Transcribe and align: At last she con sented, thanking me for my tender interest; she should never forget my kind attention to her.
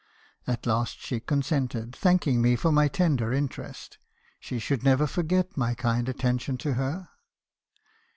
At 0.47 0.65
last 0.65 0.99
she 0.99 1.19
con 1.19 1.43
sented, 1.43 1.93
thanking 1.95 2.41
me 2.41 2.55
for 2.55 2.71
my 2.71 2.87
tender 2.87 3.31
interest; 3.31 3.99
she 4.39 4.57
should 4.57 4.83
never 4.83 5.05
forget 5.05 5.55
my 5.55 5.75
kind 5.75 6.09
attention 6.09 6.57
to 6.57 6.73
her. 6.73 7.09